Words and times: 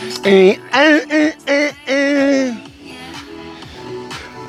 Ey, 0.00 0.58
ey, 0.72 1.32
ey, 1.46 1.72
ey, 1.86 2.56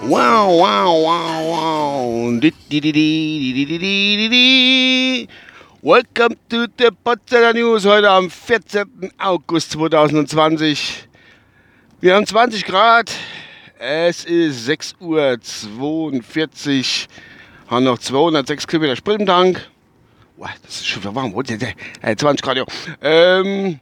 Wow, 0.04 0.48
wow, 0.58 0.96
wow, 1.04 1.44
wow. 1.52 2.40
Welcome 5.82 6.38
to 6.48 6.68
the 6.78 6.92
Potsdamer 7.04 7.54
News 7.54 7.86
heute 7.86 8.10
am 8.10 8.30
14. 8.30 9.12
August 9.18 9.72
2020. 9.72 11.10
Wir 12.00 12.16
haben 12.16 12.26
20 12.26 12.64
Grad. 12.64 13.12
Es 13.78 14.24
ist 14.24 14.70
6.42 14.70 15.02
Uhr. 15.02 15.38
Haben 17.68 17.84
noch 17.84 18.00
206 18.00 18.68
Kilometer 18.68 18.96
Sprint 18.96 19.20
im 19.20 19.26
Tank. 19.28 19.70
das 20.64 20.76
ist 20.76 20.88
schon 20.88 21.04
warm. 21.14 21.34
20 21.34 21.62
äh, 22.02 22.36
Grad, 22.36 22.56
ja. 22.56 22.64
Ähm, 23.02 23.82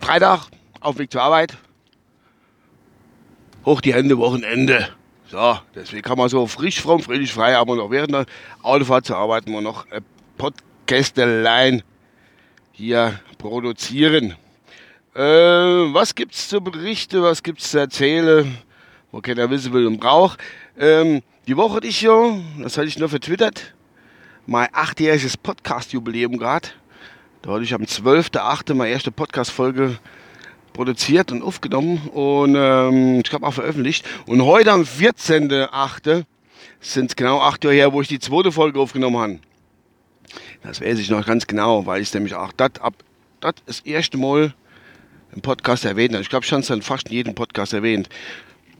Freitag, 0.00 0.48
auf 0.80 0.98
Weg 0.98 1.10
zur 1.10 1.22
Arbeit. 1.22 1.56
Hoch 3.64 3.80
die 3.80 3.94
Hände, 3.94 4.18
Wochenende. 4.18 4.88
So, 5.28 5.58
deswegen 5.74 6.02
kann 6.02 6.18
man 6.18 6.28
so 6.28 6.46
frisch, 6.46 6.80
fromm, 6.80 7.00
friedlich, 7.00 7.32
frei, 7.32 7.56
aber 7.56 7.76
noch 7.76 7.90
während 7.90 8.12
der 8.12 8.26
Autofahrt 8.62 9.06
zu 9.06 9.16
arbeiten, 9.16 9.50
wir 9.52 9.60
noch 9.60 9.90
ein 9.90 10.04
Podcastelein 10.36 11.82
hier 12.72 13.18
produzieren. 13.38 14.36
Äh, 15.14 15.20
was 15.20 16.14
gibt's 16.14 16.48
zu 16.48 16.60
berichten, 16.60 17.22
was 17.22 17.42
gibt's 17.42 17.70
zu 17.70 17.78
erzählen, 17.78 18.58
wo 19.12 19.20
keiner 19.20 19.48
wissen 19.48 19.72
will 19.72 19.86
und 19.86 19.98
braucht. 19.98 20.38
Ähm, 20.78 21.22
die 21.46 21.56
Woche 21.56 21.76
hatte 21.76 21.86
ich 21.86 22.02
ja, 22.02 22.38
das 22.58 22.76
hatte 22.76 22.88
ich 22.88 22.98
nur 22.98 23.08
vertwittert, 23.08 23.74
mein 24.46 24.68
achtjähriges 24.72 25.36
Podcast-Jubiläum 25.36 26.36
gerade. 26.36 26.68
Da 27.44 27.50
hatte 27.52 27.64
ich 27.64 27.74
am 27.74 27.82
12.8. 27.82 28.72
meine 28.72 28.90
erste 28.90 29.12
Podcast-Folge 29.12 29.98
produziert 30.72 31.30
und 31.30 31.42
aufgenommen 31.42 31.98
und 32.08 32.54
ähm, 32.56 33.20
ich 33.22 33.28
glaube 33.28 33.46
auch 33.46 33.52
veröffentlicht. 33.52 34.06
Und 34.24 34.42
heute 34.42 34.72
am 34.72 34.80
14.8. 34.80 36.24
sind 36.80 37.10
es 37.10 37.16
genau 37.16 37.40
acht 37.40 37.62
Jahre 37.62 37.76
her, 37.76 37.92
wo 37.92 38.00
ich 38.00 38.08
die 38.08 38.18
zweite 38.18 38.50
Folge 38.50 38.80
aufgenommen 38.80 39.18
habe. 39.18 39.38
Das 40.62 40.80
weiß 40.80 40.98
ich 40.98 41.10
noch 41.10 41.26
ganz 41.26 41.46
genau, 41.46 41.84
weil 41.84 42.00
ich 42.00 42.14
nämlich 42.14 42.34
auch 42.34 42.50
das 42.52 42.80
ab 42.80 42.94
das, 43.40 43.52
das 43.66 43.80
erste 43.80 44.16
Mal 44.16 44.54
im 45.34 45.42
Podcast 45.42 45.84
erwähnt 45.84 46.14
habe. 46.14 46.22
Ich 46.22 46.30
glaube, 46.30 46.46
ich 46.46 46.52
habe 46.52 46.62
es 46.62 46.68
dann 46.68 46.80
fast 46.80 47.08
in 47.08 47.12
jedem 47.12 47.34
Podcast 47.34 47.74
erwähnt. 47.74 48.08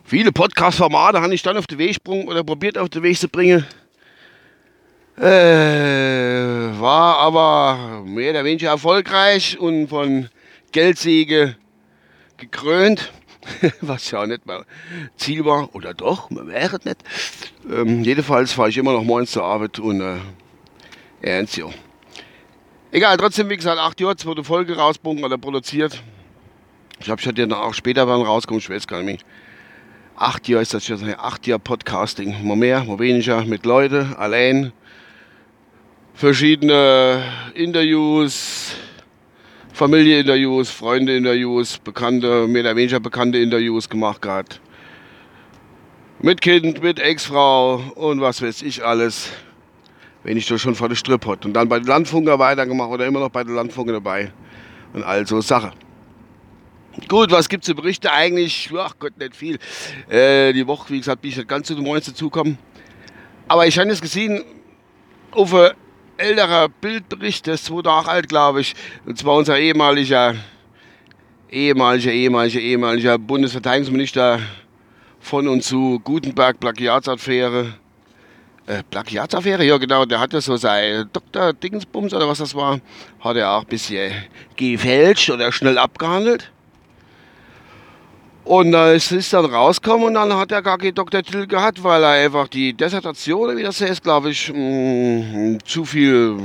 Viele 0.04 0.32
Podcast-Formate 0.32 1.20
habe 1.20 1.34
ich 1.34 1.42
dann 1.42 1.58
auf 1.58 1.66
den 1.66 1.76
Weg 1.76 1.88
gesprungen 1.88 2.28
oder 2.28 2.42
probiert 2.42 2.78
auf 2.78 2.88
den 2.88 3.02
Weg 3.02 3.18
zu 3.18 3.28
bringen. 3.28 3.66
Äh, 5.18 6.80
war 6.80 7.18
aber 7.18 7.93
mehr 8.14 8.30
oder 8.30 8.44
weniger 8.44 8.70
erfolgreich 8.70 9.58
und 9.58 9.88
von 9.88 10.28
Geldsäge 10.72 11.56
gekrönt, 12.36 13.12
was 13.80 14.10
ja 14.10 14.22
auch 14.22 14.26
nicht 14.26 14.46
mal 14.46 14.64
Ziel 15.16 15.44
war, 15.44 15.74
oder 15.74 15.94
doch, 15.94 16.30
man 16.30 16.48
wäre 16.48 16.78
nicht. 16.84 16.98
Ähm, 17.70 18.02
jedenfalls 18.02 18.52
fahre 18.52 18.70
ich 18.70 18.78
immer 18.78 18.92
noch 18.92 19.04
morgens 19.04 19.32
zur 19.32 19.44
Arbeit 19.44 19.78
und 19.78 20.00
äh, 20.00 20.16
ernst, 21.22 21.56
ja. 21.56 21.66
Egal, 22.90 23.16
trotzdem, 23.16 23.50
wie 23.50 23.56
gesagt, 23.56 23.78
acht 23.78 24.00
Jahre, 24.00 24.16
zweite 24.16 24.44
Folge 24.44 24.76
rausbringen 24.76 25.24
oder 25.24 25.36
produziert. 25.36 26.02
Ich 27.00 27.10
habe 27.10 27.20
schon 27.20 27.34
ja 27.34 27.46
auch 27.56 27.74
später 27.74 28.06
wann 28.06 28.22
rauskommen, 28.22 28.60
ich 28.60 28.70
weiß 28.70 28.86
gar 28.86 29.02
nicht 29.02 29.06
mehr. 29.06 29.32
Acht 30.16 30.46
Jahre 30.46 30.62
ist 30.62 30.74
das 30.74 30.86
schon, 30.86 31.02
acht 31.18 31.46
Jahre 31.46 31.58
Podcasting. 31.58 32.46
Mal 32.46 32.56
mehr, 32.56 32.84
mal 32.84 33.00
weniger, 33.00 33.44
mit 33.44 33.66
Leuten, 33.66 34.14
allein 34.14 34.72
verschiedene 36.14 37.22
Interviews, 37.54 38.76
Familieninterviews, 39.72 40.70
Freunde-Interviews, 40.70 41.78
bekannte, 41.78 42.46
mehr 42.46 42.62
oder 42.62 42.76
weniger 42.76 43.00
bekannte 43.00 43.38
Interviews 43.38 43.88
gemacht 43.88 44.22
gehabt. 44.22 44.60
Mit 46.20 46.40
Kind, 46.40 46.82
mit 46.82 47.00
Ex-Frau 47.00 47.92
und 47.96 48.20
was 48.20 48.40
weiß 48.40 48.62
ich 48.62 48.84
alles. 48.84 49.30
Wenn 50.22 50.38
ich 50.38 50.46
doch 50.46 50.56
schon 50.56 50.74
vor 50.74 50.88
der 50.88 50.96
Strip 50.96 51.26
hat. 51.26 51.44
Und 51.44 51.52
dann 51.52 51.68
bei 51.68 51.78
den 51.78 51.86
Landfunker 51.86 52.38
weitergemacht 52.38 52.88
oder 52.90 53.04
immer 53.04 53.20
noch 53.20 53.28
bei 53.28 53.44
den 53.44 53.54
Landfunker 53.54 53.92
dabei. 53.92 54.32
Und 54.94 55.02
all 55.02 55.26
so 55.26 55.40
Sachen. 55.42 55.72
Gut, 57.08 57.30
was 57.32 57.48
gibt 57.48 57.64
es 57.64 57.66
zu 57.66 57.74
berichten? 57.74 58.06
Eigentlich, 58.06 58.70
ach 58.78 58.94
Gott, 58.98 59.18
nicht 59.18 59.36
viel. 59.36 59.58
Äh, 60.08 60.52
die 60.52 60.66
Woche, 60.66 60.90
wie 60.94 60.98
gesagt, 60.98 61.20
bin 61.20 61.32
ich 61.32 61.36
nicht 61.36 61.48
ganz 61.48 61.66
zu 61.66 61.74
den 61.74 61.82
Moins 61.82 62.06
dazugekommen. 62.06 62.56
Aber 63.48 63.66
ich 63.66 63.78
habe 63.78 63.90
jetzt 63.90 64.00
gesehen, 64.00 64.44
auf 65.32 65.52
älterer 66.16 66.68
Bildbericht, 66.68 67.46
der 67.46 67.54
ist 67.54 67.66
zwei 67.66 67.82
Tage 67.82 68.08
alt, 68.08 68.28
glaube 68.28 68.60
ich. 68.60 68.74
Und 69.06 69.18
zwar 69.18 69.36
unser 69.36 69.58
ehemaliger, 69.58 70.34
ehemaliger, 71.50 72.12
ehemaliger, 72.12 72.60
ehemaliger 72.60 73.18
Bundesverteidigungsminister 73.18 74.40
von 75.20 75.48
und 75.48 75.62
zu 75.62 76.00
Gutenberg 76.00 76.60
Plagiatsaffäre. 76.60 77.74
Äh, 78.66 78.82
Plagiatsaffäre, 78.90 79.64
ja 79.64 79.76
genau, 79.76 80.06
der 80.06 80.20
hatte 80.20 80.40
so 80.40 80.56
sein 80.56 81.08
Dr. 81.12 81.52
Dingsbums 81.52 82.14
oder 82.14 82.26
was 82.26 82.38
das 82.38 82.54
war, 82.54 82.80
hat 83.20 83.36
er 83.36 83.50
auch 83.50 83.62
ein 83.62 83.68
bisschen 83.68 84.12
gefälscht 84.56 85.28
oder 85.28 85.52
schnell 85.52 85.76
abgehandelt. 85.76 86.50
Und 88.44 88.74
äh, 88.74 88.94
es 88.94 89.10
ist 89.10 89.32
dann 89.32 89.46
rausgekommen 89.46 90.08
und 90.08 90.14
dann 90.14 90.34
hat 90.34 90.52
er 90.52 90.60
gar 90.60 90.76
keinen 90.76 90.94
Doktortitel 90.94 91.46
gehabt, 91.46 91.82
weil 91.82 92.02
er 92.02 92.10
einfach 92.10 92.46
die 92.48 92.74
Dissertation, 92.74 93.56
wie 93.56 93.62
das 93.62 93.80
heißt, 93.80 94.02
glaube 94.02 94.30
ich, 94.30 94.52
mh, 94.52 94.58
mm, 94.58 95.58
zu 95.64 95.86
viel 95.86 96.38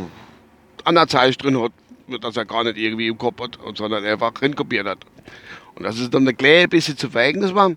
Anerzeichen 0.85 1.37
drin 1.37 1.61
hat, 1.61 1.73
dass 2.21 2.37
er 2.37 2.45
gar 2.45 2.63
nicht 2.63 2.77
irgendwie 2.77 3.07
im 3.07 3.17
Kopf 3.17 3.41
hat, 3.41 3.59
sondern 3.75 4.05
einfach 4.05 4.33
kopiert 4.55 4.87
hat. 4.87 4.99
Und 5.75 5.83
das 5.83 5.99
ist 5.99 6.13
dann 6.13 6.25
ein 6.25 6.37
kleines 6.37 6.69
bisschen 6.69 6.97
zu 6.97 7.09
Verhängnis 7.09 7.53
war. 7.53 7.71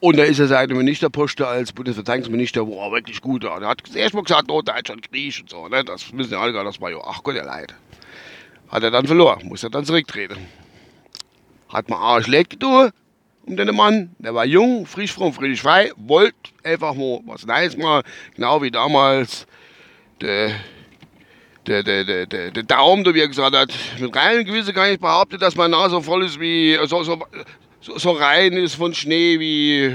Und 0.00 0.18
da 0.18 0.24
ist 0.24 0.40
er 0.40 0.48
seine 0.48 0.74
Ministerposte 0.74 1.46
als 1.46 1.72
Bundesverteidigungsminister, 1.72 2.66
wo 2.66 2.80
er 2.80 2.92
wirklich 2.92 3.20
gut 3.20 3.44
war. 3.44 3.62
Er 3.62 3.68
hat 3.68 3.82
erst 3.94 4.14
mal 4.14 4.22
gesagt, 4.22 4.50
oh, 4.50 4.60
Deutschland, 4.60 5.08
Griech 5.10 5.40
und 5.40 5.48
so. 5.48 5.68
Ne? 5.68 5.84
Das 5.84 6.12
wissen 6.12 6.32
ja 6.32 6.40
alle 6.40 6.52
gar, 6.52 6.64
das 6.64 6.80
war 6.80 6.90
ja, 6.90 6.98
ach 7.02 7.22
Gott, 7.22 7.36
der 7.36 7.44
Leid. 7.44 7.72
Hat 8.68 8.82
er 8.82 8.90
dann 8.90 9.06
verloren, 9.06 9.46
muss 9.46 9.62
er 9.62 9.70
dann 9.70 9.84
zurücktreten. 9.84 10.63
Hat 11.74 11.90
man 11.90 11.98
Arschleck 11.98 12.50
getan 12.50 12.92
um 13.46 13.56
den 13.56 13.74
Mann. 13.74 14.14
Der 14.18 14.34
war 14.34 14.46
jung, 14.46 14.86
frisch, 14.86 15.12
fromm, 15.12 15.32
friedlich, 15.32 15.60
frei, 15.60 15.92
wollte 15.96 16.34
einfach 16.62 16.94
mal 16.94 17.20
was 17.26 17.44
Neues 17.44 17.76
mal, 17.76 18.02
genau 18.34 18.62
wie 18.62 18.70
damals 18.70 19.46
der, 20.20 20.52
der, 21.66 21.82
der, 21.82 22.04
der, 22.04 22.26
der, 22.26 22.50
der 22.50 22.62
Daumen, 22.62 23.04
der 23.04 23.14
er 23.14 23.28
gesagt 23.28 23.54
hat, 23.54 23.72
mit 23.98 24.16
reinem 24.16 24.44
Gewissen 24.44 24.72
kann 24.74 24.92
ich 24.92 24.98
behaupten, 24.98 25.38
dass 25.38 25.56
meine 25.56 25.76
Nase 25.76 26.00
voll 26.00 26.24
ist 26.24 26.40
wie, 26.40 26.78
so, 26.86 27.02
so, 27.02 27.22
so, 27.80 27.98
so 27.98 28.12
rein 28.12 28.54
ist 28.54 28.76
von 28.76 28.94
Schnee 28.94 29.38
wie, 29.38 29.94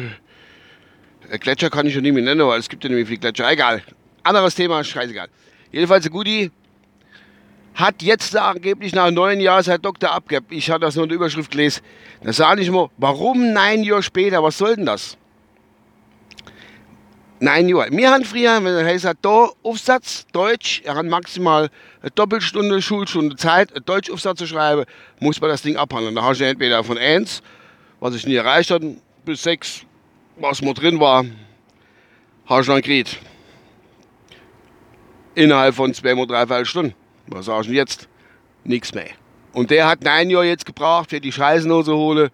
Gletscher 1.40 1.69
kann 1.69 1.88
ich 1.88 1.94
schon 1.94 2.03
nicht 2.03 2.13
mehr 2.13 2.23
nennen, 2.23 2.46
weil 2.46 2.59
es 2.59 2.69
gibt 2.69 2.84
ja 2.84 2.90
nämlich 2.90 3.07
viele 3.07 3.19
Gletscher. 3.19 3.51
Egal. 3.51 3.84
Anderes 4.23 4.56
Thema, 4.56 4.84
scheißegal. 4.84 5.28
Jedenfalls 5.72 6.06
ein 6.06 6.11
Guti 6.11 6.51
hat 7.75 8.02
jetzt 8.02 8.35
angeblich 8.35 8.94
nach 8.94 9.12
neun 9.12 9.40
Jahren 9.40 9.63
sein 9.63 9.81
Doktor 9.81 10.12
abgegeben. 10.12 10.47
Ich 10.50 10.69
hatte 10.69 10.81
das 10.81 10.96
nur 10.96 11.03
in 11.03 11.09
der 11.09 11.16
Überschrift 11.16 11.52
gelesen. 11.52 11.81
Da 12.24 12.34
sage 12.34 12.62
ich 12.62 12.69
mal, 12.69 12.90
warum 12.97 13.53
neun 13.53 13.84
Jahre 13.84 14.03
später? 14.03 14.44
Was 14.44 14.57
soll 14.57 14.75
denn 14.75 14.85
das? 14.85 15.18
Nein 17.41 17.69
Jahre. 17.69 17.90
Wir 17.91 18.12
haben 18.12 18.25
früher, 18.25 18.62
wenn 18.63 18.75
er 18.75 18.85
heißt, 18.85 19.06
da 19.22 19.50
Aufsatz, 19.63 20.28
Deutsch, 20.34 20.81
er 20.84 20.96
hat 20.96 21.06
maximal 21.06 21.69
eine 22.02 22.12
Doppelstunde, 22.12 22.81
Schulstunde 22.81 23.38
Zeit, 23.38 23.74
einen 23.74 23.85
Deutschaufsatz 23.85 24.40
zu 24.40 24.47
schreiben, 24.47 24.84
muss 25.22 25.40
man 25.40 25.50
das 25.50 25.62
Ding 25.62 25.78
abhandeln. 25.78 26.16
Da 26.16 26.24
hast 26.24 26.41
du 26.41 26.46
entweder 26.46 26.84
von 26.84 26.97
1, 26.97 27.41
was 28.02 28.16
ich 28.16 28.28
nie 28.28 28.35
erreicht 28.35 28.72
habe, 28.72 28.97
bis 29.24 29.44
6, 29.44 29.85
was 30.35 30.62
mal 30.62 30.74
drin 30.74 31.00
war, 31.00 31.24
hast 32.46 32.68
du 32.68 32.74
dann 32.74 32.81
gekriegt. 32.81 33.18
Innerhalb 35.35 35.76
von 35.76 35.93
zwei, 35.93 36.14
drei 36.26 36.66
Stunden. 36.66 36.93
Was 37.31 37.46
sagst 37.46 37.70
du 37.70 37.73
jetzt? 37.73 38.08
Nichts 38.64 38.93
mehr. 38.93 39.09
Und 39.53 39.72
der 39.72 39.87
hat 39.87 40.03
neun 40.03 40.29
Jahre 40.29 40.47
jetzt 40.47 40.66
gebraucht 40.66 41.11
für 41.11 41.22
die 41.22 41.31
Scheißenhose 41.31 41.96
holen 41.96 42.29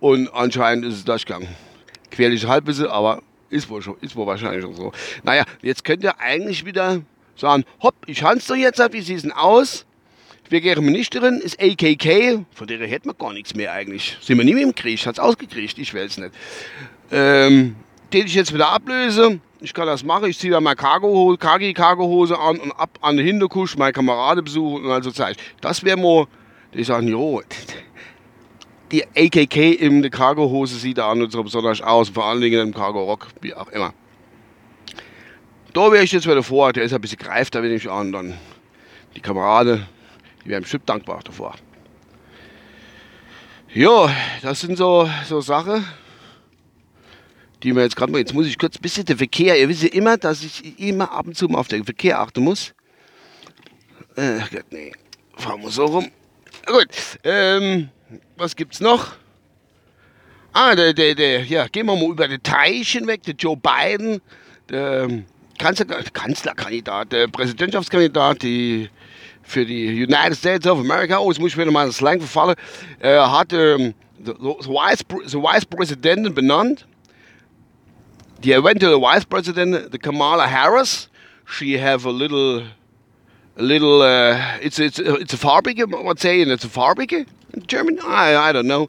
und 0.00 0.32
anscheinend 0.32 0.84
ist 0.84 0.94
es 0.94 1.04
durchgegangen. 1.04 1.48
Querliche 2.10 2.48
Halbwissen, 2.48 2.86
aber 2.86 3.22
ist 3.50 3.68
wohl, 3.68 3.82
schon, 3.82 3.96
ist 4.00 4.14
wohl 4.16 4.26
wahrscheinlich 4.26 4.62
schon 4.62 4.74
so. 4.74 4.92
Naja, 5.22 5.44
jetzt 5.62 5.84
könnt 5.84 6.02
ihr 6.02 6.18
eigentlich 6.20 6.64
wieder 6.64 7.02
sagen, 7.36 7.64
hopp, 7.82 7.94
ich 8.06 8.22
hans 8.22 8.46
doch 8.46 8.54
jetzt 8.54 8.80
ab, 8.80 8.92
wie 8.92 9.00
sieht 9.00 9.16
es 9.16 9.22
denn 9.22 9.32
aus? 9.32 9.86
Wir 10.48 10.60
gehen 10.60 10.82
Ministerin, 10.84 11.40
ist 11.40 11.60
AKK, 11.60 12.44
von 12.52 12.66
der 12.66 12.86
hätten 12.86 13.08
wir 13.08 13.14
gar 13.14 13.32
nichts 13.32 13.54
mehr 13.54 13.72
eigentlich. 13.72 14.16
Sind 14.20 14.38
wir 14.38 14.44
nie 14.44 14.54
mehr 14.54 14.64
im 14.64 14.74
Krieg, 14.74 15.04
hat 15.04 15.16
es 15.16 15.18
ausgekriegt, 15.18 15.78
ich 15.78 15.94
weiß 15.94 16.18
nicht. 16.18 16.34
Ähm, 17.10 17.76
den 18.12 18.26
ich 18.26 18.34
jetzt 18.34 18.54
wieder 18.54 18.68
ablöse, 18.68 19.40
ich 19.60 19.74
kann 19.74 19.86
das 19.86 20.04
machen, 20.04 20.28
ich 20.28 20.38
ziehe 20.38 20.52
da 20.52 20.60
meine 20.60 20.76
Cargo, 20.76 21.36
KG-Cargo-Hose 21.38 22.38
an 22.38 22.58
und 22.58 22.72
ab 22.72 22.98
an 23.00 23.16
den 23.16 23.26
Hinterkusch, 23.26 23.76
meine 23.76 23.92
Kameraden 23.92 24.44
besuchen 24.44 24.84
und 24.84 24.90
also 24.90 25.10
zeige 25.10 25.38
Das 25.60 25.82
wäre 25.84 25.96
mal, 25.96 26.26
die 26.74 26.84
sagen, 26.84 27.08
jo, 27.08 27.42
die 28.92 29.04
AKK 29.04 29.72
in 29.72 30.02
der 30.02 30.10
Cargo-Hose 30.10 30.76
sieht 30.76 30.98
da 30.98 31.10
an 31.10 31.22
und 31.22 31.32
so 31.32 31.42
besonders 31.42 31.80
aus, 31.80 32.08
vor 32.08 32.24
allen 32.24 32.40
Dingen 32.40 32.68
im 32.68 32.74
Cargo-Rock, 32.74 33.28
wie 33.40 33.54
auch 33.54 33.68
immer. 33.68 33.92
Da 35.72 35.92
wäre 35.92 36.04
ich 36.04 36.12
jetzt 36.12 36.26
wieder 36.26 36.42
vor, 36.42 36.72
der 36.72 36.84
ist 36.84 36.92
ein 36.92 37.00
bisschen 37.00 37.18
greift, 37.18 37.54
da 37.54 37.60
bin 37.60 37.72
ich 37.72 37.90
an, 37.90 38.12
dann 38.12 38.38
die 39.14 39.20
Kameraden, 39.20 39.86
die 40.44 40.50
wären 40.50 40.62
bestimmt 40.62 40.88
dankbar 40.88 41.20
davor. 41.24 41.54
Ja, 43.74 44.10
das 44.40 44.60
sind 44.60 44.78
so, 44.78 45.10
so 45.26 45.40
Sachen, 45.40 45.84
die 47.62 47.72
mir 47.72 47.82
jetzt 47.82 47.96
gerade 47.96 48.12
mal, 48.12 48.18
jetzt 48.18 48.34
muss 48.34 48.46
ich 48.46 48.58
kurz 48.58 48.76
ein 48.76 48.82
bisschen 48.82 49.04
der 49.04 49.16
Verkehr, 49.16 49.58
ihr 49.58 49.68
wisst 49.68 49.82
ja 49.82 49.90
immer, 49.90 50.16
dass 50.16 50.42
ich 50.42 50.78
immer 50.80 51.12
ab 51.12 51.26
und 51.26 51.36
zu 51.36 51.48
mal 51.48 51.58
auf 51.58 51.68
den 51.68 51.84
Verkehr 51.84 52.20
achten 52.20 52.42
muss. 52.42 52.74
Äh, 54.16 54.40
Gott, 54.50 54.64
nee, 54.70 54.92
fahren 55.36 55.62
wir 55.62 55.70
so 55.70 55.86
rum. 55.86 56.10
Gut, 56.66 56.88
ähm, 57.24 57.88
was 58.36 58.54
gibt's 58.56 58.80
noch? 58.80 59.12
Ah, 60.52 60.74
der, 60.74 60.92
der, 60.92 61.14
der, 61.14 61.44
ja, 61.44 61.66
gehen 61.68 61.86
wir 61.86 61.94
mal 61.94 62.10
über 62.10 62.26
den 62.26 62.42
Teich 62.42 62.90
hinweg, 62.92 63.22
der 63.22 63.34
Joe 63.34 63.56
Biden, 63.56 64.20
der 64.68 65.04
ähm, 65.04 65.24
Kanzler, 65.58 65.86
Kanzlerkandidat, 66.12 67.12
der 67.12 67.28
Präsidentschaftskandidat, 67.28 68.42
die 68.42 68.88
für 69.42 69.64
die 69.64 70.04
United 70.04 70.36
States 70.36 70.66
of 70.66 70.78
America, 70.78 71.18
oh, 71.18 71.30
jetzt 71.30 71.40
muss 71.40 71.52
ich 71.52 71.58
wieder 71.58 71.70
mal 71.70 71.86
das 71.86 71.96
Slang 71.96 72.20
verfallen, 72.20 72.56
äh, 73.00 73.18
hat 73.18 73.52
ähm, 73.52 73.94
the, 74.24 74.32
the, 74.40 74.68
Vice, 74.68 75.04
the 75.26 75.38
Vice 75.38 75.64
President 75.64 76.34
benannt. 76.34 76.86
Die 78.44 78.52
eventuelle 78.52 79.00
Vice 79.00 79.24
President, 79.24 79.90
the 79.90 79.98
Kamala 79.98 80.46
Harris, 80.46 81.08
she 81.44 81.76
have 81.76 82.06
a 82.06 82.10
little, 82.10 82.62
a 83.56 83.62
little, 83.62 84.00
uh, 84.00 84.58
it's, 84.62 84.78
it's, 84.78 85.00
it's 85.00 85.34
a 85.34 85.36
farbige, 85.36 85.84
what's 86.04 86.22
saying, 86.22 86.48
it's 86.48 86.64
a 86.64 86.68
farbige 86.68 87.26
in 87.52 87.66
German? 87.66 87.98
I, 88.00 88.36
I 88.36 88.52
don't 88.52 88.68
know, 88.68 88.88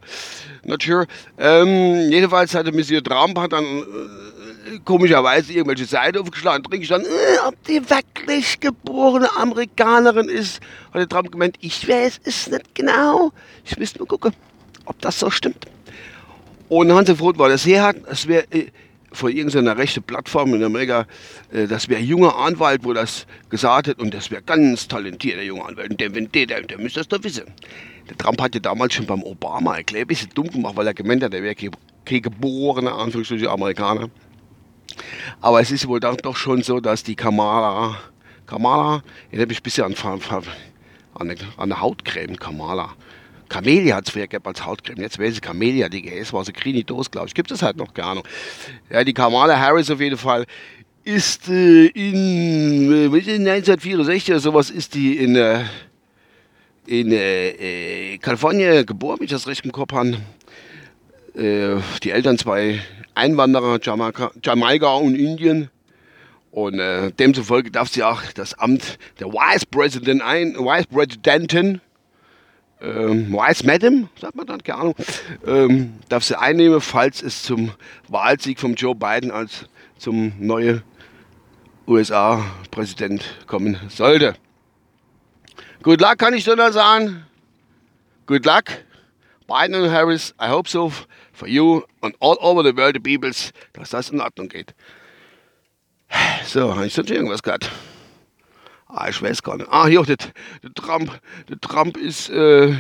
not 0.66 0.84
sure. 0.84 1.08
Ähm, 1.40 2.12
jedenfalls 2.12 2.54
hatte 2.54 2.72
Monsieur 2.72 3.02
Trump 3.02 3.40
hat 3.40 3.54
dann 3.54 3.66
äh, 3.66 4.80
komischerweise 4.86 5.52
irgendwelche 5.52 5.86
Seiten 5.86 6.20
aufgeschlagen, 6.20 6.62
drin 6.62 6.84
stand, 6.84 7.08
äh, 7.08 7.40
ob 7.48 7.56
die 7.64 7.82
wirklich 7.90 8.60
geborene 8.60 9.36
Amerikanerin 9.36 10.30
ist. 10.30 10.62
Hat 10.94 11.02
der 11.02 11.10
Trump 11.10 11.32
gemeint, 11.32 11.58
ich 11.60 11.88
weiß 11.88 12.20
es 12.24 12.52
nicht 12.52 12.76
genau. 12.76 13.32
Ich 13.66 13.76
müsste 13.80 13.98
nur 13.98 14.08
gucken, 14.08 14.32
ob 14.86 15.02
das 15.02 15.20
so 15.20 15.32
stimmt. 15.32 15.66
Und 16.68 16.92
Hans 16.92 17.10
Roth 17.20 17.40
war 17.40 17.50
das 17.50 17.66
her 17.66 17.96
es 18.12 18.28
wäre 18.28 18.46
äh, 18.52 18.68
von 19.12 19.32
irgendeiner 19.32 19.78
rechten 19.78 20.04
Plattform 20.04 20.54
in 20.54 20.64
Amerika, 20.64 21.06
äh, 21.52 21.68
das 21.68 21.90
wäre 21.90 22.02
junger 22.02 22.36
Anwalt, 22.36 22.84
wo 22.84 22.94
das 22.94 23.26
gesagt 23.50 23.88
hat, 23.88 24.00
und 24.00 24.14
das 24.14 24.32
wäre 24.32 24.42
ganz 24.42 24.88
talentierter 24.88 25.44
junger 25.44 25.68
Anwalt. 25.68 25.92
Und 25.92 26.00
der, 26.00 26.14
wenn 26.16 26.32
der, 26.32 26.46
der, 26.46 26.62
der 26.62 26.78
müsste 26.78 27.00
das 27.00 27.08
doch 27.08 27.24
wissen. 27.24 27.46
Der 28.10 28.18
Trump 28.18 28.42
hat 28.42 28.56
ja 28.56 28.60
damals 28.60 28.94
schon 28.94 29.06
beim 29.06 29.24
Obama 29.24 29.78
erklärt, 29.78 30.06
ein 30.06 30.08
bisschen 30.08 30.30
dumm 30.34 30.50
gemacht, 30.50 30.76
weil 30.76 30.88
er 30.88 30.94
gemeint 30.94 31.24
hat, 31.24 31.34
er 31.34 31.44
wäre 31.44 31.56
kein, 31.56 31.72
kein 32.06 32.22
geborener 32.22 32.96
Anführungsstriche 32.96 33.50
Amerikaner. 33.50 34.10
Aber 35.42 35.62
es 35.62 35.72
ist 35.72 35.88
wohl 35.88 36.00
dann 36.00 36.18
doch 36.18 36.36
schon 36.36 36.64
so, 36.64 36.80
dass 36.80 37.04
die 37.04 37.16
Kamala, 37.16 37.98
Kamala, 38.48 39.04
jetzt 39.32 39.42
habe 39.42 39.52
ich 39.52 39.60
ein 39.60 39.64
bisschen 39.64 39.86
an, 39.86 39.96
an, 40.04 41.30
an, 41.30 41.36
an 41.58 41.70
der 41.70 41.82
Hautcreme, 41.82 42.38
Kamala. 42.38 42.96
Camellia 43.50 43.96
hat 43.96 44.08
es 44.08 44.14
früher 44.14 44.28
gehabt 44.28 44.48
als 44.48 44.66
Hautcreme. 44.66 45.02
Jetzt 45.02 45.20
weiß 45.20 45.34
ich, 45.34 45.42
Camellia, 45.42 45.90
die 45.90 46.02
GS 46.02 46.32
war 46.32 46.46
so 46.46 46.52
Krinitos, 46.54 47.12
glaube 47.12 47.28
ich. 47.28 47.34
Gibt 47.34 47.52
es 47.52 47.62
halt 47.62 47.78
noch 47.78 47.94
gar 47.94 48.16
nicht. 48.16 48.28
Ja, 48.90 49.04
die 49.04 49.14
Kamala 49.14 49.60
Harris 49.60 49.90
auf 49.90 50.00
jeden 50.00 50.18
Fall 50.18 50.46
ist 51.04 51.50
äh, 51.50 51.88
in 51.88 52.92
äh, 52.92 53.06
1964 53.06 54.30
oder 54.32 54.40
sowas 54.40 54.70
ist 54.70 54.94
die 54.94 55.18
in, 55.18 55.36
äh, 55.36 55.64
in 56.86 57.12
äh, 57.12 58.14
äh, 58.14 58.18
Kalifornien 58.20 58.86
geboren, 58.86 59.18
wenn 59.20 59.26
ich 59.26 59.32
das 59.32 59.48
recht 59.48 59.66
im 59.66 59.72
Kopf 59.72 59.94
habe. 59.94 60.18
Äh, 61.36 61.82
die 62.04 62.12
Eltern 62.12 62.38
zwei 62.38 62.82
Einwanderer, 63.16 63.80
Jamaika, 63.82 64.32
Jamaika 64.44 64.94
und 64.96 65.16
Indien. 65.16 65.70
Und 66.52 66.80
äh, 66.80 67.12
demzufolge 67.12 67.70
darf 67.72 67.90
sie 67.90 68.04
auch 68.04 68.22
das 68.34 68.56
Amt 68.56 68.98
der 69.20 69.28
Vice 69.28 69.66
President 69.66 70.22
ein, 70.22 70.56
Vice 70.56 70.88
Presidentin 70.88 71.82
ähm, 72.82 73.32
Vice 73.32 73.64
Madam, 73.64 74.10
sagt 74.20 74.36
man 74.36 74.46
dann, 74.48 74.64
keine 74.64 74.80
Ahnung, 74.80 74.96
ähm, 75.46 75.94
darf 76.10 76.24
sie 76.24 76.40
einnehmen, 76.40 76.82
falls 76.82 77.22
es 77.22 77.44
zum 77.44 77.72
Wahlsieg 78.08 78.60
von 78.60 78.76
Joe 78.76 78.96
Biden 78.96 79.32
als 79.32 79.66
zum 79.98 80.34
neuen 80.40 80.84
USA-Präsident 81.88 83.24
kommen 83.48 83.78
sollte. 83.90 84.36
Good 85.82 86.02
luck, 86.02 86.18
kann 86.18 86.34
ich 86.34 86.46
nur 86.46 86.72
sagen. 86.72 87.26
Good 88.26 88.46
luck. 88.46 88.66
Biden 89.48 89.76
und 89.76 89.92
Harris, 89.92 90.36
I 90.40 90.50
hope 90.50 90.70
so 90.70 90.92
for 91.34 91.48
you 91.48 91.82
and 92.02 92.16
all 92.20 92.38
over 92.40 92.64
the 92.64 92.76
world, 92.76 92.96
the 92.96 93.00
peoples, 93.00 93.52
dass 93.74 93.90
das 93.90 94.10
in 94.10 94.22
Ordnung 94.22 94.50
geht. 94.50 94.76
So, 96.46 96.76
habe 96.76 96.86
ich 96.86 96.94
sonst 96.94 97.10
irgendwas 97.10 97.42
gehabt? 97.42 97.70
Ah, 98.92 99.08
ich 99.08 99.22
weiß 99.22 99.44
gar 99.44 99.56
nicht. 99.56 99.70
Ah, 99.72 99.86
hier, 99.86 100.02
der, 100.02 100.18
der 100.64 100.74
Trump. 100.74 101.22
Der 101.48 101.62
Trump 101.62 101.96
ist, 101.96 102.30
äh, 102.30 102.76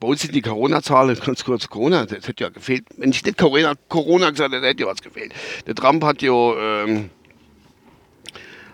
bei 0.00 0.08
uns 0.08 0.22
sind 0.22 0.34
die 0.34 0.40
Corona-Zahlen, 0.40 1.18
ganz 1.22 1.44
kurz 1.44 1.68
Corona, 1.68 2.06
das 2.06 2.26
hätte 2.26 2.44
ja 2.44 2.48
gefehlt. 2.48 2.86
Wenn 2.96 3.10
ich 3.10 3.22
nicht 3.22 3.36
Corona, 3.36 3.74
Corona 3.88 4.30
gesagt 4.30 4.54
hätte, 4.54 4.66
hätte 4.66 4.84
ja 4.84 4.88
was 4.88 5.02
gefehlt. 5.02 5.34
Der 5.66 5.74
Trump 5.74 6.02
hat 6.02 6.22
ja, 6.22 6.32
ähm, 6.32 7.10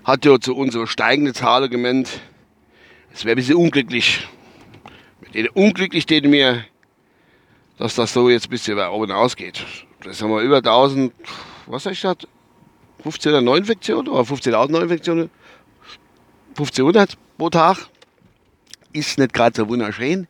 hat 0.04 0.24
ja 0.24 0.38
zu 0.38 0.54
unserer 0.54 0.86
steigenden 0.86 1.34
Zahlen 1.34 1.70
gemeint, 1.70 2.20
es 3.12 3.24
wäre 3.24 3.34
ein 3.34 3.36
bisschen 3.36 3.56
unglücklich. 3.56 4.28
Mit 5.22 5.34
denen 5.34 5.48
unglücklich 5.48 6.06
denen 6.06 6.30
mir, 6.30 6.64
dass 7.78 7.96
das 7.96 8.12
so 8.12 8.30
jetzt 8.30 8.46
ein 8.46 8.50
bisschen 8.50 8.76
bei 8.76 8.88
oben 8.88 9.10
ausgeht. 9.10 9.66
Das 10.04 10.22
haben 10.22 10.30
wir 10.30 10.40
über 10.42 10.58
1000, 10.58 11.12
was 11.66 11.86
ich 11.86 12.00
gesagt, 12.00 12.28
15er 13.02 13.40
Neuinfektionen 13.40 14.06
oder 14.06 14.22
15.000 14.22 14.70
Neuinfektionen 14.70 15.30
1500 16.54 17.16
pro 17.36 17.50
Tag. 17.50 17.88
Ist 18.92 19.18
nicht 19.18 19.32
gerade 19.32 19.56
so 19.56 19.68
wunderschön. 19.68 20.28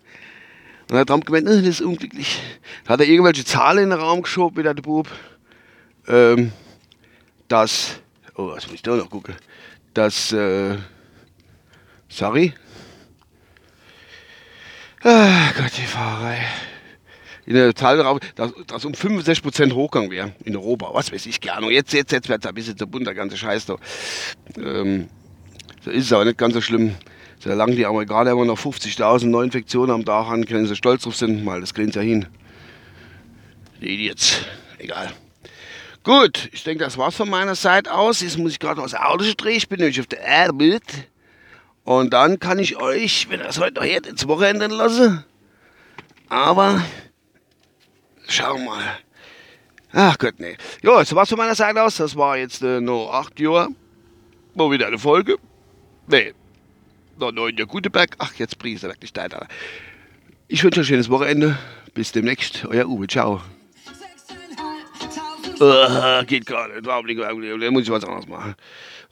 Und 0.91 0.99
hat 0.99 1.09
Trump 1.09 1.27
gemeint, 1.27 1.47
das 1.47 1.57
ist 1.57 1.81
unglücklich. 1.81 2.41
Da 2.85 2.95
hat 2.95 3.01
er 3.01 3.07
irgendwelche 3.07 3.45
Zahlen 3.45 3.85
in 3.85 3.91
den 3.91 3.99
Raum 3.99 4.23
geschoben, 4.23 4.57
wieder 4.57 4.75
der 4.75 4.83
Bub. 4.83 5.09
Ähm, 6.09 6.53
dass, 7.49 8.01
oh, 8.37 8.49
was 8.49 8.67
muss 8.67 8.75
ich 8.75 8.83
da 8.83 8.97
noch 8.97 9.11
gucken? 9.11 9.35
Dass, 9.93 10.33
äh, 10.33 10.77
sorry. 12.09 12.55
Ah, 15.03 15.53
Gott, 15.57 15.73
die 15.77 15.87
Fahrerei. 15.87 16.39
In 17.47 17.55
der 17.55 17.75
Zahl 17.75 17.99
darauf, 17.99 18.21
dass, 18.37 18.53
dass 18.67 18.85
um 18.87 18.93
65% 18.93 19.75
hochgegangen 19.75 20.11
wäre 20.11 20.33
in 20.45 20.57
Europa. 20.57 20.89
Was 20.95 21.13
weiß 21.13 21.27
ich, 21.27 21.43
keine 21.43 21.59
Ahnung. 21.59 21.71
Jetzt, 21.71 21.93
jetzt, 21.93 22.13
jetzt 22.13 22.29
wird 22.31 22.43
es 22.43 22.49
ein 22.49 22.55
bisschen 22.55 22.79
zu 22.79 22.87
bunt, 22.87 23.07
der 23.07 23.15
ganze 23.15 23.37
Scheiß 23.37 23.67
da. 23.67 23.77
Ähm, 24.57 25.09
so 25.85 25.91
ist 25.91 26.07
es 26.07 26.13
aber 26.13 26.25
nicht 26.25 26.39
ganz 26.39 26.55
so 26.55 26.63
schlimm. 26.63 26.95
Solange 27.39 27.75
die 27.75 27.85
Amerikaner 27.85 28.31
immer 28.31 28.47
noch 28.47 28.59
50.000 28.59 29.27
Neuinfektionen 29.27 29.91
am 29.91 30.05
Tag 30.05 30.29
haben, 30.29 30.47
können 30.47 30.67
sie 30.67 30.77
stolz 30.77 31.03
drauf 31.03 31.15
sind, 31.15 31.45
weil 31.45 31.61
das 31.61 31.75
kriegen 31.75 31.93
sie 31.93 31.99
ja 31.99 32.05
hin. 32.05 32.27
Die 33.83 33.89
Idiots. 33.89 34.41
Egal. 34.79 35.13
Gut, 36.03 36.49
ich 36.53 36.65
denke, 36.65 36.85
das 36.85 36.97
war's 36.97 37.17
von 37.17 37.29
meiner 37.29 37.55
Seite 37.55 37.93
aus. 37.93 38.23
Jetzt 38.23 38.39
muss 38.39 38.53
ich 38.53 38.59
gerade 38.59 38.81
aus 38.81 38.95
Auto 38.95 39.25
drehen. 39.37 39.57
Ich 39.57 39.69
bin 39.69 39.79
nämlich 39.79 40.01
auf 40.01 40.07
der 40.07 40.21
Erde. 40.21 40.81
Und 41.85 42.15
dann 42.15 42.39
kann 42.39 42.59
ich 42.59 42.77
euch, 42.77 43.29
wenn 43.29 43.41
das 43.41 43.61
heute 43.61 43.75
noch 43.75 43.85
hört, 43.85 44.07
ins 44.07 44.27
Wochenende 44.27 44.69
lassen. 44.69 45.23
Aber 46.31 46.83
schauen 48.27 48.65
wir 48.65 48.71
mal. 48.71 48.99
Ach 49.93 50.17
Gott, 50.19 50.35
nee. 50.39 50.57
Ja, 50.83 50.99
das 50.99 51.15
war's 51.15 51.29
von 51.29 51.39
meiner 51.39 51.55
Seite 51.55 51.83
aus. 51.83 51.97
Das 51.97 52.17
war 52.17 52.39
jetzt 52.39 52.63
äh, 52.63 52.81
noch 52.81 53.13
8 53.13 53.39
Jahre. 53.39 53.69
Mal 54.55 54.71
wieder 54.71 54.87
eine 54.87 54.99
Folge. 54.99 55.37
Nee. 56.07 56.35
Noch 57.19 57.33
neun 57.33 57.57
der 57.57 57.67
Guteberg. 57.67 58.17
Ach, 58.19 58.35
jetzt 58.35 58.57
es 58.65 58.83
wirklich 58.83 59.17
weiter. 59.17 59.47
Ich 60.49 60.63
wünsche 60.63 60.81
euch 60.81 60.87
ein 60.87 60.89
schönes 60.89 61.11
Wochenende. 61.11 61.59
Bis 61.95 62.13
demnächst. 62.13 62.65
Euer 62.67 62.87
Uwe. 62.87 63.07
Ciao. 63.07 63.41
Uh, 65.61 66.25
geht 66.27 66.47
gar 66.47 66.69
nicht. 66.69 66.85
Da 66.87 67.71
muss 67.71 67.83
ich 67.85 67.91
was 67.91 68.05
anderes 68.05 68.27
machen. 68.27 68.55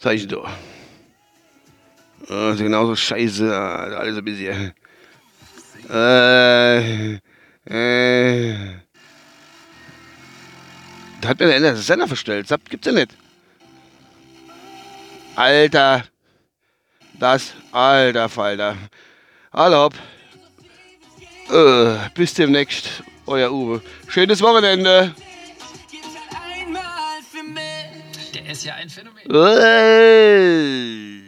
Denn 0.03 0.29
da? 0.29 0.51
Uh, 2.29 2.57
genauso 2.57 2.97
scheiße. 2.97 3.57
Alles 3.57 4.19
ein 4.19 4.25
bisschen. 4.25 4.73
Äh. 5.89 7.15
Äh. 7.65 8.55
Da 11.21 11.29
hat 11.29 11.39
mir 11.39 11.47
der 11.47 11.57
Ende 11.57 11.77
Sender 11.77 12.09
verstellt. 12.09 12.51
Das 12.51 12.59
gibt's 12.69 12.87
ja 12.87 12.93
nicht. 12.93 13.17
Alter. 15.37 16.05
Das, 17.23 17.55
alter 17.71 18.29
Falter. 18.29 18.76
Hallo. 19.52 19.91
Äh, 21.52 22.11
bis 22.17 22.35
demnächst, 22.35 23.05
euer 23.26 23.52
Uwe. 23.52 23.81
Schönes 24.09 24.43
Wochenende. 24.43 25.14
Der 28.35 28.50
ist 28.50 28.64
ja 28.64 28.75
ein 28.75 28.91
Phänomen. 28.91 29.31
Äh. 29.31 31.22